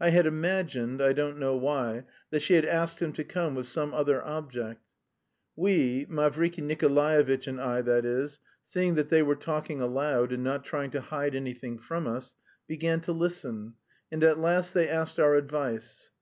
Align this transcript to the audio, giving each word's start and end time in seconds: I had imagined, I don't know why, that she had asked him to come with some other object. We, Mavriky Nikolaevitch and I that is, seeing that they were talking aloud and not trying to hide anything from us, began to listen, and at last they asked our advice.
I 0.00 0.08
had 0.08 0.24
imagined, 0.24 1.02
I 1.02 1.12
don't 1.12 1.36
know 1.36 1.54
why, 1.54 2.04
that 2.30 2.40
she 2.40 2.54
had 2.54 2.64
asked 2.64 3.02
him 3.02 3.12
to 3.12 3.22
come 3.22 3.54
with 3.54 3.66
some 3.68 3.92
other 3.92 4.24
object. 4.24 4.80
We, 5.56 6.06
Mavriky 6.06 6.62
Nikolaevitch 6.62 7.46
and 7.46 7.60
I 7.60 7.82
that 7.82 8.06
is, 8.06 8.40
seeing 8.64 8.94
that 8.94 9.10
they 9.10 9.22
were 9.22 9.36
talking 9.36 9.82
aloud 9.82 10.32
and 10.32 10.42
not 10.42 10.64
trying 10.64 10.92
to 10.92 11.02
hide 11.02 11.34
anything 11.34 11.78
from 11.78 12.06
us, 12.06 12.34
began 12.66 13.02
to 13.02 13.12
listen, 13.12 13.74
and 14.10 14.24
at 14.24 14.38
last 14.38 14.72
they 14.72 14.88
asked 14.88 15.20
our 15.20 15.34
advice. 15.34 16.08